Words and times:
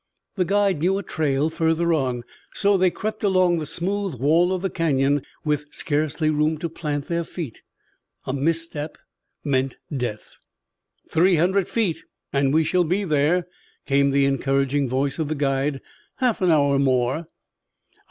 The 0.33 0.45
guide 0.45 0.79
knew 0.79 0.97
a 0.97 1.03
trail 1.03 1.51
further 1.51 1.93
on, 1.93 2.23
so 2.55 2.75
they 2.75 2.89
crept 2.89 3.23
along 3.23 3.59
the 3.59 3.67
smooth 3.67 4.15
wall 4.15 4.51
of 4.51 4.63
the 4.63 4.69
Canyon 4.71 5.21
with 5.45 5.67
scarcely 5.69 6.31
room 6.31 6.57
to 6.57 6.69
plant 6.69 7.05
their 7.05 7.23
feet. 7.23 7.61
A 8.25 8.33
misstep 8.33 8.97
meant 9.43 9.77
death. 9.95 10.37
"Three 11.11 11.35
hundred 11.35 11.67
feet 11.67 12.03
and 12.33 12.51
we 12.51 12.63
shall 12.63 12.83
be 12.83 13.03
there," 13.03 13.45
came 13.85 14.09
the 14.09 14.25
encouraging 14.25 14.89
voice 14.89 15.19
of 15.19 15.27
the 15.27 15.35
guide. 15.35 15.81
"Half 16.15 16.41
an 16.41 16.49
hour 16.49 16.79
more." 16.79 17.27